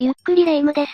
[0.00, 0.92] ゆっくりレ夢ムです。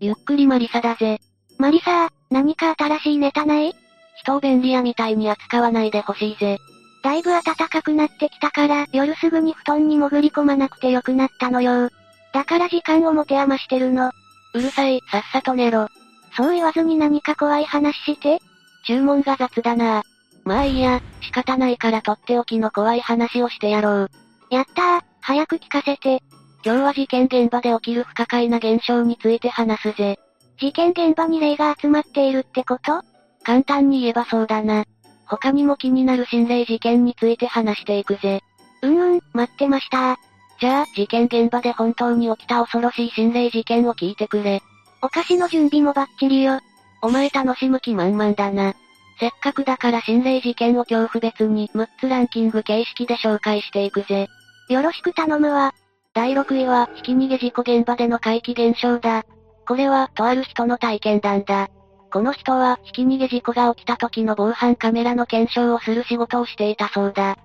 [0.00, 1.20] ゆっくりマリサだぜ。
[1.58, 3.74] マリサー、何か新しいネタない？
[4.22, 6.56] 人を便利屋みたいに扱わないでほしいぜ。
[7.02, 11.90] だいぶ暖かくなってきたから、夜すぐに布団に潜り込まなくてよくなったのよ。
[12.32, 14.10] だから時間を持て余してるの。
[14.54, 15.88] うるさい、さっさと寝ろ。
[16.34, 18.38] そう言わずに何か怖い話して。
[18.86, 20.02] 注文が雑だな
[20.44, 24.10] まあいいや、仕方ないからとっておきの怖い話をしてやろう。
[24.48, 26.22] やったー、早く聞かせて。
[26.66, 30.18] 今日は事件現場で起きる不可解な現象について話すぜ。
[30.58, 33.02] 事件現場に霊が集まっているってこと？
[33.44, 34.84] 簡単に言えばそうだな。
[35.26, 38.40] 他にも気になる心霊事件について話していくぜ。
[38.82, 40.18] うんうん、待ってました
[40.58, 44.60] じゃあ、事件現場で本当に起きた恐ろしい心霊事件を聞いてくれ。
[45.02, 46.58] お菓子の準備もバッチリよ。
[47.00, 48.74] お前楽しむ気満々だな。
[49.20, 54.26] せっかくだから心霊事件を恐怖別に6つランキング形式で紹介していくぜ。
[54.68, 55.72] よろしく頼むわ。
[56.16, 59.26] 第6位は、ひき逃げ事故現場での怪奇現象だ。
[59.68, 61.68] これは、とある人の体験談だ。
[62.10, 67.36] この人は、ひき逃げ事故が起きた時の防犯カメラの検証をする仕事をしていたそうだ。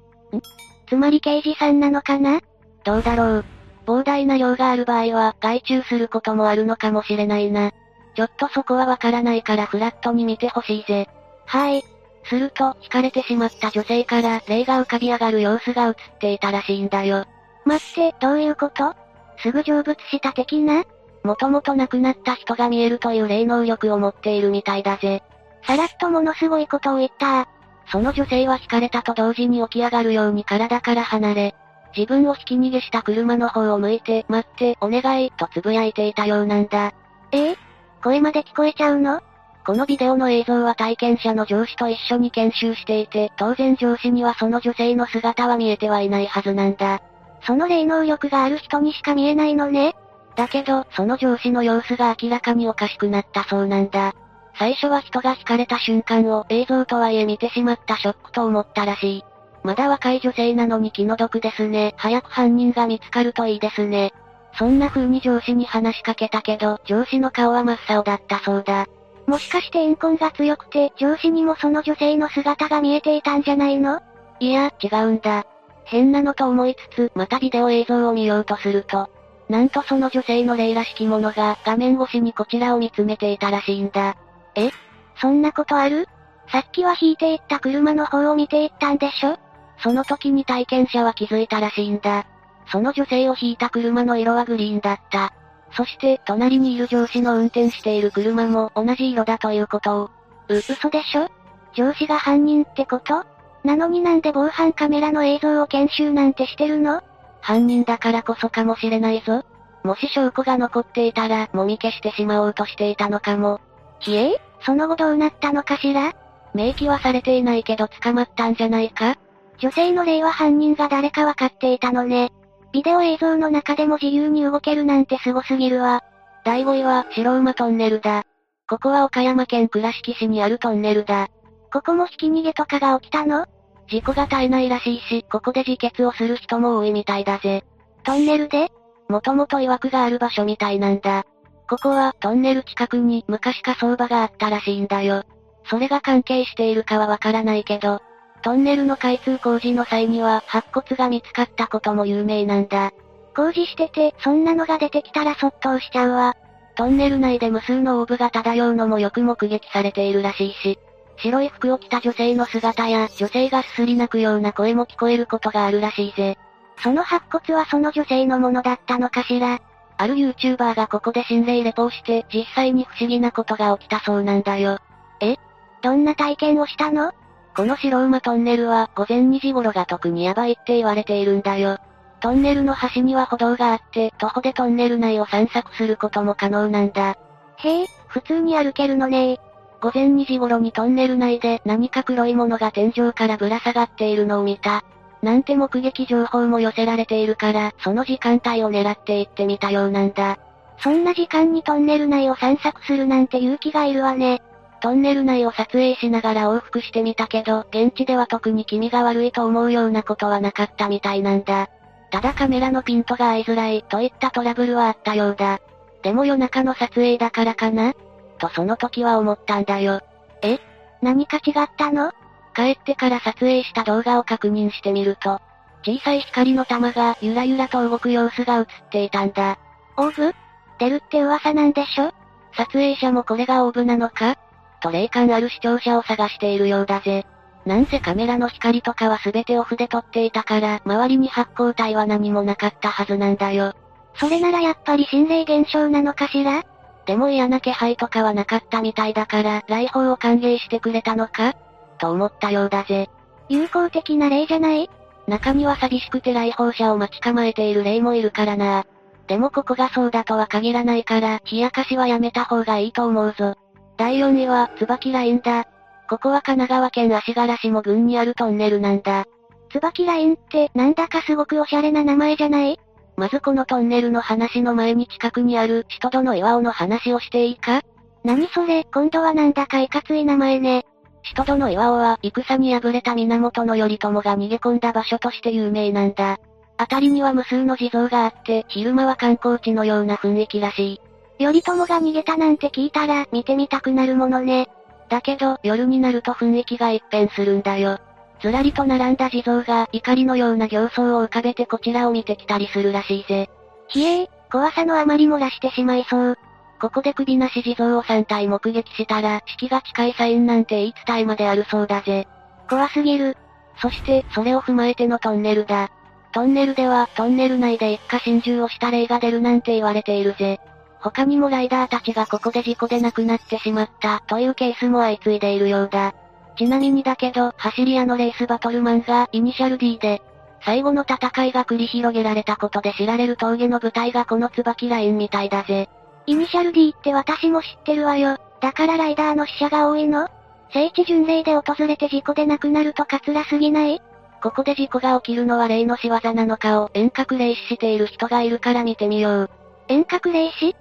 [0.87, 2.39] つまり刑事さんなのかな？
[2.85, 3.45] どうだろう。
[3.85, 7.71] 膨大な量がある場合は、外注することもあるのかもしれないな。
[8.15, 11.09] ちょっとそこはわからないからフラットに見てほしいぜ。
[11.45, 11.83] はい。
[12.23, 17.25] すると、惹かれてしまった女性から霊が浮かび上がる様子が映っていたらしいんだよ。
[17.65, 18.95] 待って、どういうこと？
[19.37, 20.83] すぐ成仏した的な？
[21.23, 25.21] もともと亡くなった人が見えるという霊能力を持っているみたいだぜ。
[25.65, 27.47] さらっとものすごいことを言った
[27.91, 31.55] その女性は惹かれたと同時に起き上がるように体から離れ、
[31.95, 36.93] 自分をひき逃げした車の方を向いて、待って、お願い、と呟いていたようなんだ。
[37.31, 37.55] ええ？
[38.01, 39.21] 声まで聞こえちゃうの？
[39.63, 47.03] このビデオの映像は体験者の上司と一緒に研修していて、当然上司にはその女性の姿は見えてはいないはずなんだ。
[47.45, 49.95] その霊能力がある人にしか見えないのね。
[50.35, 54.13] だけど、その上司の様子が明らかにおかしくなったそうなんだ。
[54.57, 59.23] 最初は人が惹かれた瞬間を映像とはいえ見てしまったショックと思ったらしい。
[59.63, 61.93] まだ若い女性なのに気の毒ですね。
[61.97, 64.13] 早く犯人が見つかるといいですね。
[64.57, 68.87] そんな風に上司に話しかけたけど、上司の顔は真っ青だったそうだ。
[69.27, 74.01] もしかして怨恨が強くて、上司にもその女性の姿が見えていたんじゃないの？
[74.39, 75.45] いや、違うんだ。
[75.83, 79.09] 変なのと思いつつ、またビデオ映像を見ようとすると、
[79.49, 84.15] なんとその女性の霊らしきものが画面越しにこちらを見つめていたらしいんだ。
[84.55, 84.71] え？
[85.19, 86.07] そんなことある？
[86.51, 89.37] さっきは引いていった車の方を見ていったんでしょ？
[89.83, 92.25] その時に体験者は気づいたらしいんだ。
[92.71, 95.33] その女性を引いた車の色はグリーンだった。
[95.73, 100.09] そして、隣にいる上司の運転している車も同じ色だということを。
[100.49, 101.29] う、嘘でしょ？
[101.73, 103.25] 上司が犯人ってこと？
[103.63, 107.01] なのになんで防犯カメラの映像を研修なんてしてるの？
[107.41, 109.43] 犯人だからこそかもしれないぞ。
[109.83, 113.59] もし証拠が残っていたら、もみ消してしまおうとしていたのかも。
[113.99, 116.13] ひえその後どうなったのかしら？
[116.53, 119.17] 明記はされていないけど捕まったんじゃないか？
[119.59, 122.31] 女性の霊は犯人が誰かわかっていたのね。
[122.71, 126.03] ビデオ映像の中でも自由に動けるなんてすごすぎるわ。
[126.43, 128.23] 第5位は、白馬トンネルだ。
[128.67, 131.27] ここは岡山県倉敷市にあるトンネルだ。
[131.71, 133.45] ここもひき逃げとかが起きたの？
[133.89, 137.63] 事故が絶えないらしいし、ここで自決をする人も多いみたいだぜ。
[138.03, 138.71] トンネルで？
[139.07, 141.25] もともと曰くがある場所みたいなんだ。
[141.69, 145.23] ここはトンネル近くに昔火葬場があったらしいんだよ。
[145.69, 148.01] それが関係しているかはわからないけど、
[148.43, 152.91] トンネルの開通工事の際には白骨が見つかったことも有名なんだ。
[153.35, 156.35] 工事してて、そんなのが出てきたらそっとしちゃうわ。
[156.75, 160.79] トンネル内で無数のオーブが漂うのもよく目撃されているらしいし、
[161.21, 166.37] 白い服を着た女性の姿や女性がすすり泣くような声も聞こえることがあるらしいぜ。
[166.83, 169.61] その白骨はその女性のものだったのかしら
[169.97, 174.79] ある YouTuber がここで心霊レポをして実際に不思議なことが起きたそうなんだよ。
[175.19, 175.35] え？
[175.83, 177.11] どんな体験をしたの？
[177.55, 181.77] この白馬トンネルは午前2時頃が特にヤバいって言われているんだよ。
[182.19, 187.17] トンネルの端には歩道があって、徒歩でトンネル内を散策することも可能なんだ。
[187.57, 189.39] へえ、普通に歩けるのね
[189.81, 194.83] 午前2時頃にトンネル内で何か黒いものが天井からぶら下がっているのを見た。
[195.23, 200.37] なんて目撃情報も寄せられているから、その時間帯を狙って行ってみたようなんだ。
[200.79, 204.41] そんな時間にトンネル内を散策するなんて勇気がいるわね。
[204.81, 211.69] トンネル内を撮影しながら往復してみたけど、現地では特に気味が悪いと思うようなことはなかったみたいなんだ。
[212.11, 215.59] ただカメラのピントが合いづらいといったトラブルはあったようだ。
[216.01, 217.93] でも夜中の撮影だからかな？
[218.41, 220.01] とその時は思ったんだよ。
[220.41, 220.59] え？
[221.01, 222.11] 何か違ったの？
[222.55, 225.39] 帰ってから撮影した動画を確認してみると、
[225.83, 229.57] 小さい光の玉がゆらゆらと動く様子が映っていたんだ。
[229.97, 230.33] オーブ？
[230.79, 232.11] 出るって噂なんでしょ？
[232.57, 234.35] 撮影者もこれがオーブなのか？
[234.81, 237.25] と霊感ある視聴者を探しているようだぜ。
[237.65, 243.73] なんせカメラの光とかは全てオフで撮っていたから、周りに発光体は何もなかったはずなんだよ。
[244.15, 246.63] それならやっぱり心霊現象なのかしら？
[247.05, 251.55] でも嫌な気配とかはなかったみたいだから、来訪を歓迎してくれたのか？
[251.97, 253.09] と思ったようだぜ。
[253.49, 254.89] 友好的な例じゃない？
[255.27, 258.85] 中には寂しくて来訪者を待ち構えている例もいるからな。
[259.27, 263.55] でもここがそうだとは限らないから、冷やかしはやめた方がいいと思うぞ。
[263.97, 265.67] 第4位は、椿ラインだ。
[266.09, 269.25] ここは神奈川県足柄市も郡にあるトンネルなんだ。
[269.71, 272.79] 椿ラインって、なんだかすごくおしゃれな名前じゃない？
[273.21, 277.81] まずこのトンネルの話の前に近くにある、人戸の岩尾の話をしていいか？
[278.23, 280.87] 何それ、今度はなんだかいかつい名前ね。
[281.21, 286.39] 人戸の岩尾は、戦に敗れた源頼朝が逃げ込んだ場所として有名なんだ。
[286.79, 291.01] 辺りには無数の地蔵があって、昼間は観光地のような雰囲気らしい。
[291.37, 294.67] 頼朝が逃げたなんて聞いたら、見てみたくなるものね。
[295.09, 297.99] だけど、夜になると雰囲気が一変するんだよ。
[298.41, 303.49] ずらりと並んだ地蔵が怒りのような形相を浮かべてこちらを見てきたりするらしいぜ。
[303.87, 306.37] ひえー、怖さのあまり漏らしてしまいそう。
[306.81, 312.27] ここで首なし地蔵を3体目撃したら、式が近いサインなんて言い伝えまであるそうだぜ。
[312.67, 313.37] 怖すぎる。
[313.79, 315.91] そして、それを踏まえてのトンネルだ。
[316.33, 320.59] トンネルでは、トンネル内で一家心中をした霊が出るなんて言われているぜ。
[321.01, 326.13] 他にもライダーたちがここで事故で亡くなってしまった、というケースも相次いでいるようだ。
[326.57, 330.21] ちなみにだけど、走り屋のレースバトルマンがイニシャル D で、
[330.63, 335.89] 最後の戦いが繰り広げられたことで知られる峠の舞台がこの椿ラインみたいだぜ。
[336.27, 338.37] イニシャル D って私も知ってるわよ。
[338.61, 340.27] だからライダーの死者が多いの
[340.71, 344.01] 聖地巡礼で訪れて事故で亡くなるとか辛すぎない？
[344.43, 349.49] ここで事故が起きるのは霊の仕業なのかを遠隔霊視している人がいるから見てみよう。
[349.87, 350.75] 遠隔霊視？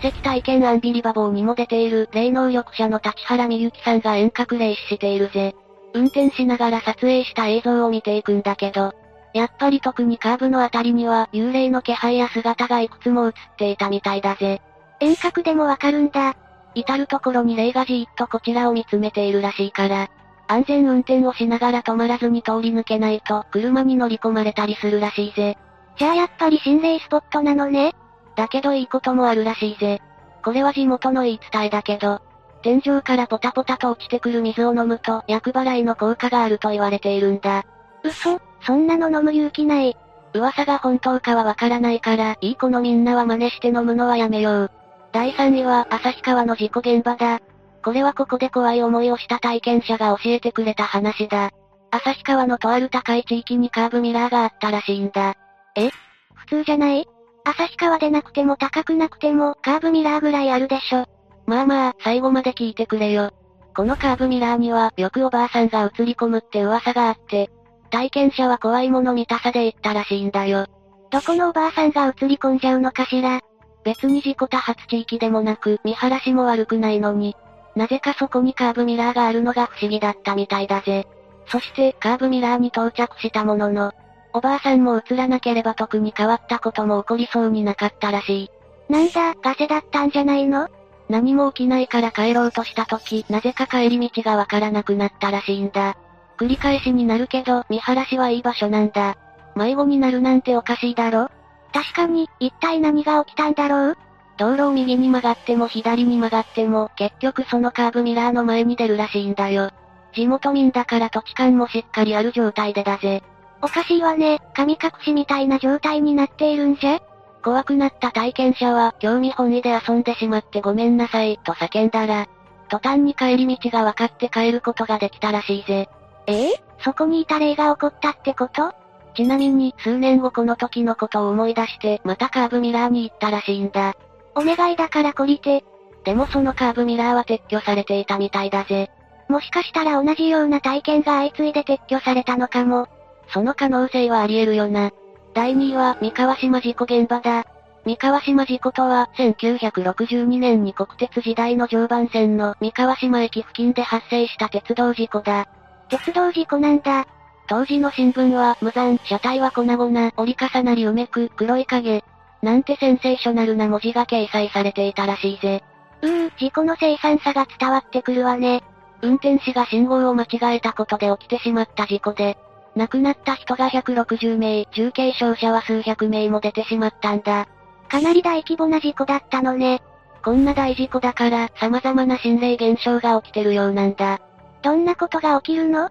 [0.00, 5.54] 奇跡体験アンビリバボーにも出ている霊能力者の立原美幸さんが遠隔霊視しているぜ。
[5.94, 8.92] 運転しながら撮影した映像を見ていくんだけど、
[9.32, 14.60] やっぱり特にカーブのあたりには幽霊の気配や姿がいくつも映っていたみたいだぜ。
[15.00, 16.36] 遠隔でもわかるんだ。
[16.74, 20.10] 至るところに霊がじーっとこちらを見つめているらしいから、
[20.46, 25.56] 安全運転をしながら止まらずに通り抜けないと車に乗り込まれたりするらしいぜ。
[25.98, 27.94] じゃあやっぱり心霊スポットなのね。
[28.36, 30.00] だけどいいこともあるらしいぜ。
[30.44, 32.20] これは地元の言い伝えだけど、
[32.62, 37.64] 天井からポタポタと落ちてくる水を飲むと、厄払いの効果があると言われているんだ。
[38.02, 39.96] 嘘そんなの飲む勇気ない。
[40.34, 44.70] 噂が本当かはわからないから、いい子のみんなは真似して飲むのはやめよう。
[45.12, 47.40] 第3位は、旭川の事故現場だ。
[47.82, 51.52] これはここで怖い思いをした体験者が教えてくれた話だ。
[51.90, 55.36] 旭川のとある高い地域にカーブミラーがあったらしいんだ。
[55.76, 55.90] え？
[56.34, 57.06] 普通じゃない？
[57.46, 61.06] 旭川でなくても高くなくても、カーブミラーぐらいあるでしょ。
[61.46, 63.30] まあまあ、最後まで聞いてくれよ。
[63.76, 67.48] このカーブミラーには、よくおばあさんが映り込むって噂があって、
[67.90, 70.66] 体験者は怖いもの見たさで言ったらしいんだよ。
[71.10, 73.40] どこのおばあさんが映り込んじゃうのかしら？
[73.84, 77.36] 別に事故多発地域でもなく、見晴らしも悪くないのに、
[77.76, 81.06] なぜかそこにカーブミラーがあるのが不思議だったみたいだぜ。
[81.46, 83.92] そして、カーブミラーに到着したものの、
[84.36, 88.50] おばあさんも映らなければ特に変わったことも起こりそうになかったらし
[88.90, 88.92] い。
[88.92, 90.68] なんだ、ガセだったんじゃないの？
[91.08, 95.96] 何も起きないから帰ろうとした時、なぜか帰り道がわからなくなったらしいんだ。
[96.36, 99.16] 繰り返しになるけど、見晴らしはいい場所なんだ。
[99.54, 101.30] 迷子になるなんておかしいだろ？
[101.72, 103.96] 確かに、一体何が起きたんだろう？
[104.36, 109.70] 道路を右に曲がっても左に曲がっても、結局そのカーブミラーの前に出るらしいんだよ。
[110.12, 113.22] 地元民だから土地勘もしっかりある状態でだぜ。
[113.62, 117.00] おかしいわね、神隠しみたいな状態になっているんじゃ？
[117.42, 122.26] 怖くなった体験者は、興味本位で遊んでしまってごめんなさい、と叫んだら、
[122.68, 125.88] 途端に帰り道が分かって帰ることができたらしいぜ。
[126.26, 126.50] え？
[126.50, 128.72] えそこにいた霊が起こったってこと？
[129.14, 133.94] ちなみに、数年後この時のことを思い出して、またカーブミラーに行ったらしいんだ。
[134.34, 135.64] お願いだから懲りて。
[136.04, 138.90] でもそのカーブミラーは撤去されていたみたいだぜ。
[139.28, 142.88] もしかしたら同じような体験が相次いで撤去されたのかも。
[143.28, 144.90] その可能性はあり得るよな。
[145.34, 147.44] 第2位は、三河島事故現場だ。
[147.84, 155.46] 三河島事故とは、1962年に国鉄時代の常磐線の三河島駅付近で発生した鉄道事故だ。
[155.88, 157.06] 鉄道事故なんだ。
[157.48, 162.02] 当時の新聞は、無残、車体は粉々、折り重なりうめく、黒い影。
[162.42, 165.62] なんてセンセーショナルな文字が掲載されていたらしいぜ。
[166.02, 168.62] うー、事故の凄惨さが伝わってくるわね。
[169.02, 172.36] 運転士が信号を間違えたことで起きてしまった事故で、
[172.76, 177.48] 亡くなった人が160名、重軽傷者は数百名も出てしまったんだ。
[177.88, 179.82] かなり大規模な事故だったのね。
[180.22, 184.20] こんな大事故だから様々な心霊現象が起きてるようなんだ。
[184.62, 185.88] どんなことが起きるの？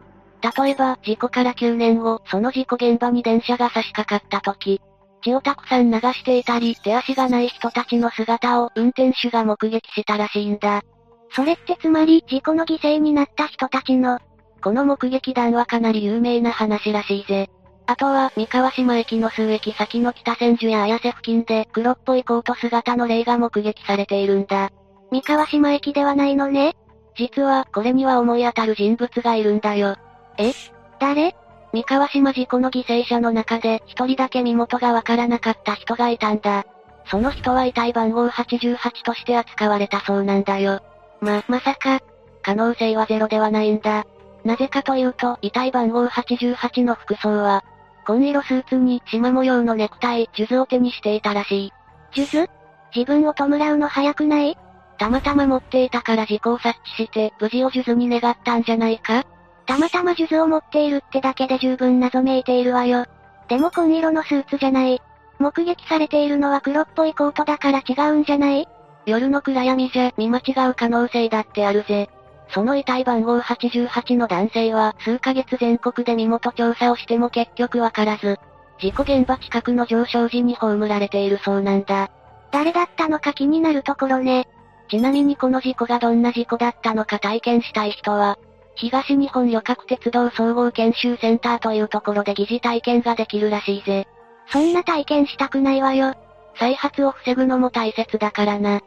[0.58, 4.80] 例えば、事故から9年後、その事故現場に電車が差し掛かった時、
[5.24, 10.84] 血をたくさん流していたり、手足がない人たちの姿を運転手が目撃したらしいんだ。
[11.32, 14.20] それってつまり、事故の犠牲になった人たちの、
[14.66, 17.52] この目撃談はかなり有名な話らしいぜ。
[17.86, 24.72] あとは、三河島駅の数駅先の北千住や綾瀬付近で黒っぽいコート姿の霊が目撃されているんだ。
[25.12, 26.76] 三河島駅ではないのね？
[27.16, 29.98] 実は、これには思い当たる人物がいるんだよ。
[30.40, 30.52] え？
[31.00, 31.36] 誰？
[31.72, 36.66] 三河島事故の犠牲者の中で、一人だけ身元がわからなかった人がいたんだ。
[37.06, 40.82] その人は遺体番号88として扱われたそうなんだよ。
[41.22, 42.00] ま、まさか、
[42.42, 44.08] 可能性はゼロではないんだ。
[44.46, 47.64] なぜかというと、遺体番号88の服装は、
[48.06, 51.74] 紺色スーツに縞模様のネクタイ、数珠を手にしていたらしい。
[52.14, 52.48] 数？
[52.48, 52.48] 珠
[52.96, 54.58] 自分を弔うの早くない？
[55.00, 59.26] たまたま持っていたから事故を察知して、無事を数珠に願ったんじゃないか？
[59.66, 63.06] たまたま数珠を持っているってだけで十分謎めいているわよ。
[63.48, 65.02] でも紺色のスーツじゃない。
[65.40, 68.68] 目撃されているのは黒っぽいコートだから違うんじゃない？
[69.08, 72.10] 夜の暗闇じゃ見間違う可能性だってあるぜ。
[72.50, 78.40] その遺体番号88の男性は数ヶ月全国で身元調査をしても結局わからず、
[78.80, 82.10] 事故現場近くの上昇時に葬られているそうなんだ。
[82.52, 84.48] 誰だったのか気になるところね。
[84.90, 88.38] ちなみにこの事故がどんな事故だったのか体験したい人は、
[88.76, 94.08] 東日本旅客鉄道総合研修センターというところで疑似体験ができるらしいぜ。
[94.52, 96.14] そんな体験したくないわよ。
[96.58, 98.82] 再発を防ぐのも大切だからな。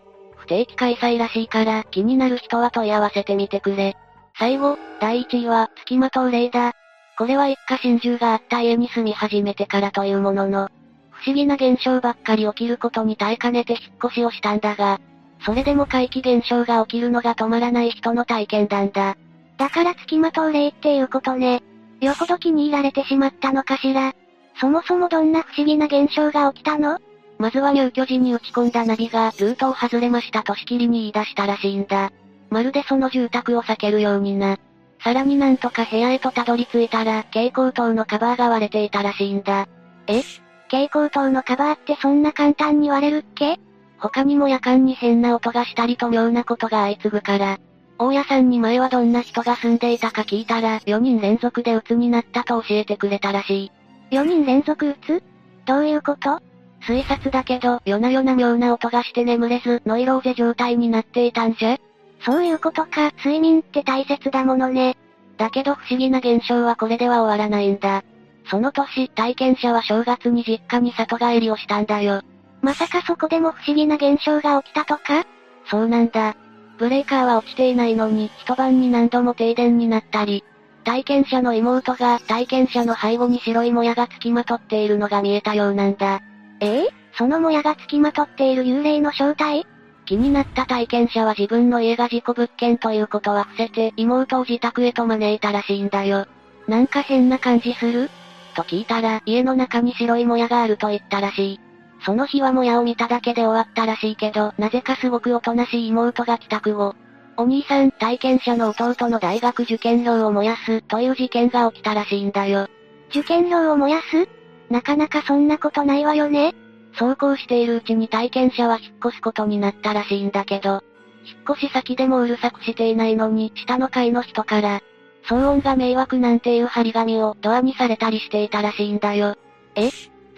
[0.49, 3.97] 定期開催らしいから、気になる人は問い合わせてみてくれ。
[4.37, 6.73] 最後、第1位は、付きまとう例だ。
[7.17, 10.69] これは一家心中があった家に住み始めてからというものの、
[11.11, 15.00] 不思議な現象ばっかり起きることに耐えかねて引っ越しをしたんだが、
[15.45, 19.17] それでも怪奇現象が起きるのが止まらない人の体験談だ。
[19.57, 21.62] だから付きまとう例っていうことね。
[22.00, 24.12] よほど気に入られてしまったのかしら。
[24.61, 26.99] そもそもどんな不思議な現象が起きたの？
[27.38, 32.11] まずは入居時に打ち込んだナビがルートを外れましたとしきりに言い出したらしいんだ。
[32.50, 34.59] まるでその住宅を避けるようにな。
[35.04, 39.68] さらになんとか部屋へとたどり着いたら、蛍光灯のカバーが割れていたらしいんだ。
[40.09, 40.23] え？
[40.71, 43.61] 蛍光灯のカバーってそんな簡単に割れるっけ？
[43.99, 47.59] 他にも夜間に変な音がしたりと妙なことが相次ぐから。
[47.99, 53.66] 大家さんに前はどんな人が住んでいたか聞いたら、4人連続で鬱になったと教えてくれたらし
[54.11, 54.16] い。
[54.16, 55.23] 4人連続鬱？
[55.66, 56.40] どういうこと？
[56.88, 61.76] 推察だけど、夜な夜な妙な音がして眠れず、ノイローゼ状態になっていたんじゃ？
[62.25, 64.97] そういうことか、睡眠って大切だものね。
[65.37, 68.04] だけど不思議な現象はこれでは終わらないんだ。
[68.50, 72.23] その年、体験者は正月に実家に里帰りをしたんだよ。
[72.62, 75.26] まさかそこでも不思議な現象が起きたとか？
[75.71, 76.37] そうなんだ。
[76.78, 80.42] ブレーカーは落ちていないのに、一晩に何度も停電になったり、
[80.85, 86.23] 体験者の妹が体験者の背後に白いもやが付きまとっているのが見えたようなんだ。
[86.61, 86.85] え？
[86.85, 89.67] えそのもやが付きまとっている幽霊の正体？
[90.07, 96.27] 気になった体験者は自分の家が事故物件ということは伏せて妹を自宅へと招いたらしいんだよ。
[96.67, 98.11] なんか変な感じする？
[98.55, 101.61] と聞いたら家の中に白いもやがあると言ったらしい。
[102.05, 106.95] その日はもやを見ただけで終わったらしいけど、なぜかすごくおとなしい妹が帰宅後、
[107.37, 112.69] お兄さん体験者の弟の大学受験料を燃やすという事件が起きたらしいんだよ。
[113.11, 114.29] 受験料を燃やす？
[114.71, 116.55] なかなかそんなことないわよね。
[116.93, 120.83] 走行しているうちに体験者は引っ越すことになったらしいんだけど、
[121.25, 124.81] 引っ越し先でもうるさくしていないのに、下の階の人から、
[125.29, 129.37] 騒音が迷惑なんていう張り紙をドアにされたりしていたらしいんだよ。
[129.75, 129.91] え？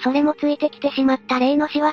[0.03, 1.87] それもついてきてしまった例の仕業？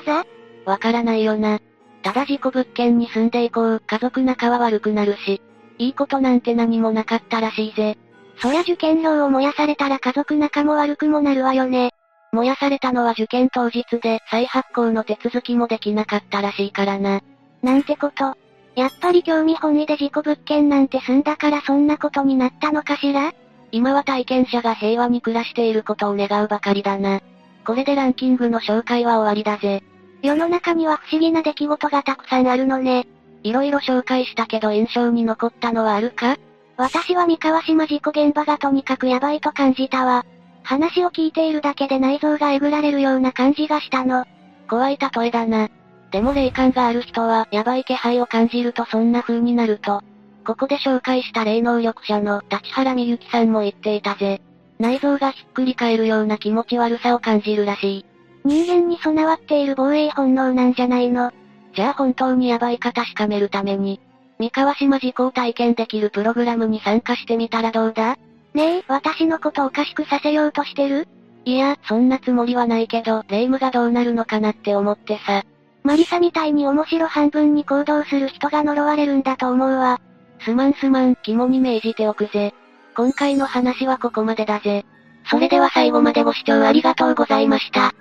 [0.64, 1.60] わからないよな。
[2.02, 5.40] ただ事故物件に住んでいこう、家族仲は悪くなるし、
[5.78, 7.96] いいことなんて何もなかったらしいぜ。
[8.40, 11.92] そりゃ受験料を燃やされたら家族仲も悪くもなるわよね。
[12.32, 17.22] 燃やされたのは受験当日で再発行の手続きもできなかったらしいからな。
[17.62, 18.36] なんてこと。
[18.74, 23.32] やっぱり興味本位で事故物件なんて済んだからそんなことになったのかしら？
[23.72, 27.20] 今は体験者が平和に暮らしていることを願うばかりだな。
[27.66, 29.82] これでランキングの紹介は終わりだぜ。
[30.22, 33.06] 世の中には不思議な出来事がたくさんあるのね。
[33.42, 36.36] いろいろ紹介したけど印象に残ったのはあるか？
[36.76, 40.24] 私は三河島事故現場がとにかくヤバいと感じたわ。
[40.68, 44.26] 話を聞いているだけで内臓がえぐられるような感じがしたの。
[44.68, 45.70] 怖い例えだな。
[46.10, 50.02] でも霊感がある人は、ヤバい気配を感じるとそんな風になると。
[50.46, 54.42] ここで紹介した霊能力者の立原美幸さんも言っていたぜ。
[54.78, 58.06] 内臓がひっくり返るような気持ち悪さを感じるらしい。
[58.44, 61.32] 人間に備わっている防衛本能なんじゃないの？
[61.74, 64.02] じゃあ本当にヤバいか確かめるために、
[64.38, 68.18] 三河島時効体験できるプログラムに参加してみたらどうだ
[68.58, 71.06] ねえ、私のことおかしくさせようとしてる？
[71.44, 75.44] いや、そんなつもりはないけど、霊夢がどうなるのかなって思ってさ。
[75.84, 80.00] マリサみたいに面白半分に行動する人が呪われるんだと思うわ。
[80.40, 82.52] すまんすまん、肝に銘じておくぜ。
[82.96, 84.84] 今回の話はここまでだぜ。
[85.30, 87.94] それでは最後までご視聴ありがとうございました。